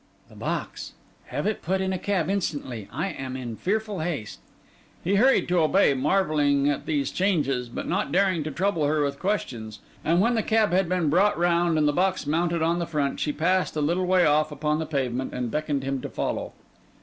[0.29, 0.93] 'The box.
[1.27, 2.87] Have it put on a cab instantly.
[2.91, 4.39] I am in fearful haste.'
[5.03, 9.19] He hurried to obey, marvelling at these changes, but not daring to trouble her with
[9.19, 12.87] questions; and when the cab had been brought round, and the box mounted on the
[12.87, 16.53] front, she passed a little way off upon the pavement and beckoned him to follow.